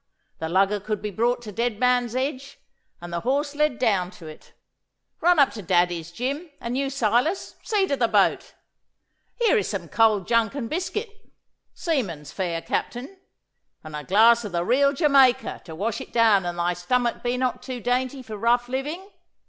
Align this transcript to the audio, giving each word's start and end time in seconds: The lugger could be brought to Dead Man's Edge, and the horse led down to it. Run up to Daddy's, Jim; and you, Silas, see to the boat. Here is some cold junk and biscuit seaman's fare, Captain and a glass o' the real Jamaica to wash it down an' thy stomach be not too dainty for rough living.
The 0.39 0.49
lugger 0.49 0.79
could 0.79 0.99
be 0.99 1.11
brought 1.11 1.43
to 1.43 1.51
Dead 1.51 1.77
Man's 1.79 2.15
Edge, 2.15 2.57
and 3.01 3.13
the 3.13 3.19
horse 3.19 3.53
led 3.53 3.77
down 3.77 4.09
to 4.09 4.25
it. 4.25 4.53
Run 5.19 5.37
up 5.37 5.51
to 5.51 5.61
Daddy's, 5.61 6.11
Jim; 6.11 6.49
and 6.59 6.75
you, 6.75 6.89
Silas, 6.89 7.53
see 7.61 7.85
to 7.87 7.95
the 7.95 8.07
boat. 8.07 8.55
Here 9.35 9.59
is 9.59 9.67
some 9.69 9.87
cold 9.89 10.27
junk 10.27 10.55
and 10.55 10.67
biscuit 10.67 11.29
seaman's 11.75 12.31
fare, 12.31 12.63
Captain 12.63 13.19
and 13.83 13.95
a 13.95 14.03
glass 14.03 14.43
o' 14.43 14.49
the 14.49 14.65
real 14.65 14.91
Jamaica 14.91 15.61
to 15.65 15.75
wash 15.75 16.01
it 16.01 16.11
down 16.11 16.47
an' 16.47 16.55
thy 16.55 16.73
stomach 16.73 17.21
be 17.21 17.37
not 17.37 17.61
too 17.61 17.79
dainty 17.79 18.23
for 18.23 18.35
rough 18.37 18.67
living. 18.67 19.07